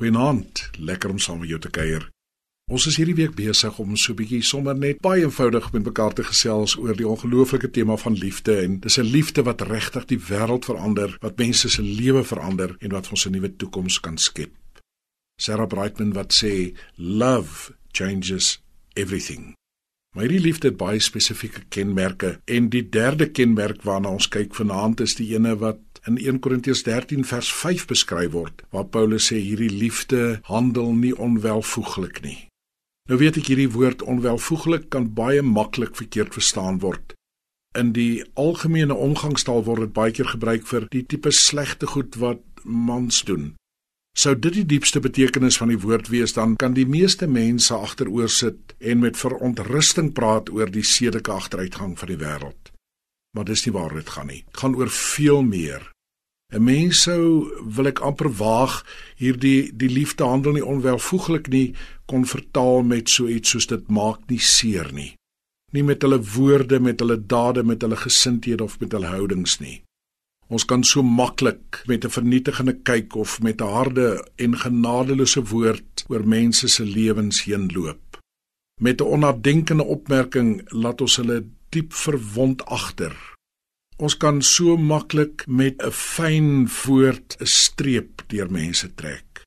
Goeienaand, 0.00 0.70
lekker 0.78 1.10
om 1.10 1.18
saam 1.20 1.42
met 1.42 1.50
jou 1.50 1.58
te 1.60 1.68
kuier. 1.68 2.06
Ons 2.72 2.86
is 2.88 2.96
hierdie 2.96 3.18
week 3.18 3.34
besig 3.36 3.78
om 3.82 3.96
so 4.00 4.12
'n 4.12 4.16
bietjie 4.16 4.42
sommer 4.42 4.74
net 4.74 5.00
baie 5.04 5.20
eenvoudig 5.20 5.72
met 5.72 5.84
mekaar 5.84 6.14
te 6.14 6.24
gesels 6.24 6.76
oor 6.76 6.96
die 6.96 7.06
ongelooflike 7.06 7.70
tema 7.70 7.96
van 7.96 8.16
liefde 8.16 8.56
en 8.62 8.80
dis 8.80 8.96
'n 8.96 9.12
liefde 9.12 9.42
wat 9.42 9.60
regtig 9.60 10.06
die 10.06 10.18
wêreld 10.18 10.64
verander, 10.64 11.16
wat 11.20 11.36
mense 11.36 11.68
se 11.68 11.82
lewe 11.82 12.24
verander 12.24 12.76
en 12.80 12.90
wat 12.90 13.10
ons 13.10 13.26
'n 13.26 13.32
nuwe 13.32 13.56
toekoms 13.56 14.00
kan 14.00 14.16
skep. 14.18 14.52
Sarah 15.36 15.68
Brightman 15.68 16.12
wat 16.12 16.32
sê 16.32 16.72
love 16.96 17.74
changes 17.92 18.62
everything. 18.94 19.54
Maar 20.14 20.24
hierdie 20.24 20.46
liefde 20.46 20.68
het 20.68 20.76
baie 20.76 21.00
spesifieke 21.00 21.60
kenmerke 21.68 22.40
en 22.44 22.68
die 22.68 22.88
derde 22.88 23.30
kenmerk 23.30 23.82
waarna 23.82 24.08
ons 24.08 24.28
kyk 24.28 24.54
vanaand 24.54 25.00
is 25.00 25.14
die 25.14 25.34
ene 25.34 25.56
wat 25.56 25.78
in 26.08 26.18
1 26.18 26.40
Korintiërs 26.40 26.82
13 26.82 27.24
vers 27.28 27.52
5 27.52 27.86
beskryf 27.90 28.32
word 28.32 28.62
waar 28.74 28.86
Paulus 28.88 29.28
sê 29.30 29.40
hierdie 29.40 29.70
liefde 29.72 30.40
handel 30.48 30.94
nie 30.96 31.12
onwelvoeglik 31.16 32.22
nie. 32.24 32.38
Nou 33.10 33.18
weet 33.20 33.40
ek 33.40 33.50
hierdie 33.50 33.70
woord 33.74 34.02
onwelvoeglik 34.02 34.88
kan 34.94 35.10
baie 35.14 35.42
maklik 35.42 35.96
verkeerd 35.98 36.36
verstaan 36.36 36.80
word. 36.84 37.14
In 37.78 37.92
die 37.94 38.24
algemene 38.34 38.94
omgangstaal 38.94 39.64
word 39.66 39.86
dit 39.86 39.94
baie 39.94 40.14
keer 40.14 40.30
gebruik 40.32 40.66
vir 40.66 40.86
die 40.94 41.04
tipe 41.06 41.32
slegte 41.34 41.90
goed 41.90 42.18
wat 42.22 42.42
mans 42.64 43.22
doen. 43.26 43.54
Sou 44.18 44.34
dit 44.34 44.56
die 44.56 44.66
diepste 44.66 45.00
betekenis 45.00 45.60
van 45.60 45.70
die 45.70 45.78
woord 45.78 46.10
wees, 46.10 46.34
dan 46.34 46.56
kan 46.58 46.74
die 46.74 46.86
meeste 46.86 47.28
mense 47.30 47.76
agteroor 47.76 48.28
sit 48.28 48.74
en 48.80 49.04
met 49.04 49.20
verontrusting 49.20 50.10
praat 50.16 50.50
oor 50.50 50.70
die 50.70 50.82
sedelike 50.82 51.30
agteruitgang 51.30 51.94
van 51.98 52.10
die 52.10 52.18
wêreld 52.18 52.74
maar 53.30 53.44
dis 53.44 53.64
nie 53.64 53.74
waar 53.74 53.94
dit 53.94 54.10
gaan 54.10 54.26
nie. 54.30 54.42
Dit 54.46 54.56
gaan 54.62 54.76
oor 54.76 54.90
veel 54.90 55.42
meer. 55.42 55.90
'n 56.52 56.64
Mens 56.64 57.02
sou 57.02 57.46
wil 57.76 57.86
ek 57.86 58.00
amper 58.02 58.30
waag 58.42 58.84
hierdie 59.16 59.70
die 59.72 59.88
liefde 59.88 60.24
handel 60.24 60.52
nie 60.52 60.66
onwelvoeglik 60.66 61.48
nie 61.48 61.74
kon 62.06 62.24
vertaal 62.26 62.82
met 62.82 63.08
so 63.08 63.28
iets 63.28 63.50
soos 63.54 63.66
dit 63.66 63.88
maak 63.88 64.18
nie 64.28 64.42
seer 64.42 64.90
nie. 64.92 65.14
Nie 65.72 65.84
met 65.86 66.02
hulle 66.02 66.18
woorde, 66.18 66.80
met 66.80 66.98
hulle 66.98 67.16
dade, 67.16 67.62
met 67.62 67.82
hulle 67.82 67.96
gesindhede 67.96 68.64
of 68.64 68.80
met 68.80 68.92
hulle 68.92 69.06
houdings 69.06 69.60
nie. 69.60 69.82
Ons 70.50 70.66
kan 70.66 70.82
so 70.82 71.02
maklik 71.02 71.84
met 71.86 72.04
'n 72.04 72.10
vernietigende 72.10 72.74
kyk 72.82 73.14
of 73.14 73.40
met 73.42 73.60
'n 73.62 73.72
harde 73.76 74.08
en 74.36 74.58
genadeloose 74.58 75.42
woord 75.54 76.04
oor 76.08 76.26
mense 76.26 76.68
se 76.68 76.84
lewens 76.84 77.44
heen 77.44 77.70
loop. 77.74 78.18
Met 78.80 79.00
'n 79.00 79.04
onnadenkende 79.14 79.84
opmerking 79.84 80.62
laat 80.72 81.00
ons 81.00 81.16
hulle 81.16 81.44
diep 81.68 81.92
verwond 81.92 82.64
agter. 82.64 83.14
Ons 84.00 84.16
kan 84.16 84.38
so 84.40 84.78
maklik 84.80 85.44
met 85.46 85.82
'n 85.82 85.92
fyn 85.92 86.68
woord 86.84 87.36
'n 87.40 87.46
streep 87.46 88.22
deur 88.28 88.50
mense 88.50 88.94
trek. 88.94 89.44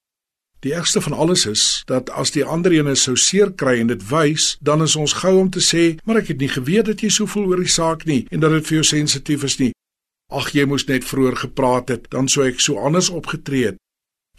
Die 0.60 0.74
ergste 0.74 1.02
van 1.02 1.14
alles 1.14 1.46
is 1.46 1.84
dat 1.86 2.10
as 2.10 2.32
die 2.32 2.46
ander 2.46 2.72
ene 2.72 2.96
sou 2.96 3.16
seer 3.16 3.52
kry 3.52 3.80
en 3.80 3.88
dit 3.88 4.10
wys, 4.10 4.58
dan 4.62 4.82
is 4.82 4.96
ons 4.96 5.14
gou 5.14 5.38
om 5.40 5.50
te 5.50 5.60
sê, 5.60 5.98
"Maar 6.06 6.18
ek 6.18 6.28
het 6.28 6.38
nie 6.38 6.48
geweet 6.48 6.86
dat 6.86 7.02
jy 7.02 7.10
so 7.10 7.26
voel 7.26 7.46
oor 7.46 7.58
die 7.58 7.68
saak 7.68 8.06
nie 8.06 8.28
en 8.30 8.40
dat 8.40 8.52
dit 8.52 8.68
vir 8.68 8.74
jou 8.74 8.84
sensitief 8.84 9.44
is 9.44 9.58
nie. 9.58 9.72
Ag, 10.32 10.52
jy 10.52 10.66
moes 10.66 10.86
net 10.86 11.04
vroeër 11.04 11.36
gepraat 11.36 11.90
het, 11.90 12.10
dan 12.10 12.28
sou 12.28 12.46
ek 12.48 12.60
so 12.60 12.78
anders 12.78 13.10
opgetree 13.10 13.66
het." 13.66 13.76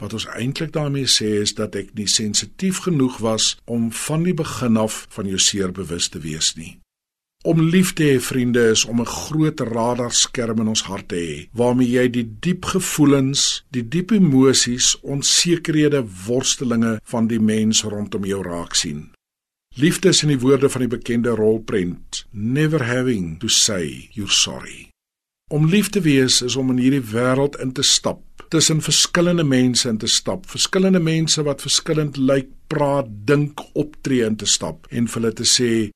Wat 0.00 0.12
ons 0.12 0.26
eintlik 0.26 0.72
daarmee 0.72 1.06
sê 1.06 1.40
is 1.40 1.54
dat 1.54 1.74
ek 1.74 1.94
nie 1.94 2.06
sensitief 2.06 2.78
genoeg 2.78 3.18
was 3.18 3.56
om 3.64 3.92
van 3.92 4.22
die 4.22 4.34
begin 4.34 4.76
af 4.76 5.06
van 5.10 5.26
jou 5.26 5.38
seer 5.38 5.72
bewus 5.72 6.08
te 6.08 6.18
wees 6.18 6.54
nie. 6.54 6.83
Om 7.44 7.60
lief 7.60 7.90
te 7.92 8.06
hê, 8.08 8.20
vriende, 8.24 8.62
is 8.72 8.86
om 8.88 9.00
'n 9.00 9.06
groot 9.06 9.60
radarskerm 9.60 10.60
in 10.60 10.68
ons 10.68 10.82
hart 10.82 11.08
te 11.08 11.16
hê, 11.16 11.48
waarmee 11.52 11.90
jy 11.90 12.08
die 12.10 12.28
diep 12.40 12.64
gevoelens, 12.64 13.64
die 13.70 13.88
diep 13.88 14.12
emosies, 14.12 14.96
onsekerhede, 15.02 16.06
worstelinge 16.26 17.00
van 17.04 17.26
die 17.26 17.40
mens 17.40 17.82
rondom 17.82 18.24
jou 18.24 18.42
raak 18.42 18.74
sien. 18.74 19.10
Liefde 19.76 20.08
is 20.08 20.22
in 20.22 20.28
die 20.28 20.38
woorde 20.38 20.68
van 20.68 20.80
die 20.80 20.96
bekende 20.96 21.30
rolprent, 21.30 22.24
never 22.30 22.84
having 22.84 23.38
to 23.40 23.48
say 23.48 24.08
you're 24.12 24.32
sorry. 24.32 24.88
Om 25.50 25.66
lief 25.66 25.90
te 25.90 26.00
wees 26.00 26.42
is 26.42 26.56
om 26.56 26.70
in 26.70 26.78
hierdie 26.78 27.10
wêreld 27.12 27.60
in 27.60 27.72
te 27.72 27.82
stap, 27.82 28.22
tussen 28.48 28.80
verskillende 28.80 29.44
mense 29.44 29.88
in 29.88 29.98
te 29.98 30.06
stap, 30.06 30.46
verskillende 30.46 31.00
mense 31.00 31.42
wat 31.42 31.60
verskillend 31.60 32.16
lyk, 32.16 32.48
praat, 32.66 33.06
dink, 33.24 33.60
optree 33.72 34.24
in 34.24 34.36
te 34.36 34.46
stap 34.46 34.86
en 34.90 35.06
vir 35.06 35.20
hulle 35.20 35.32
te 35.32 35.44
sê 35.44 35.90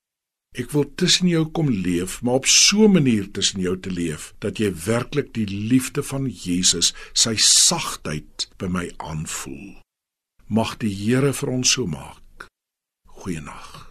Ek 0.58 0.72
wil 0.74 0.88
tussen 0.98 1.28
jou 1.30 1.44
kom 1.54 1.69
leef, 1.70 2.19
maar 2.22 2.41
op 2.41 2.46
so 2.46 2.84
'n 2.84 2.92
manier 2.92 3.30
tussen 3.30 3.60
jou 3.60 3.78
te 3.78 3.91
leef 3.91 4.34
dat 4.38 4.58
jy 4.58 4.74
werklik 4.74 5.32
die 5.32 5.46
liefde 5.46 6.02
van 6.02 6.26
Jesus, 6.26 6.92
sy 7.12 7.34
sagtheid 7.36 8.48
by 8.58 8.66
my 8.66 8.91
aanvoel. 8.96 9.82
Mag 10.46 10.76
die 10.76 10.94
Here 10.94 11.32
vir 11.32 11.48
ons 11.48 11.70
so 11.70 11.86
maak. 11.86 12.48
Goeienaand. 13.06 13.88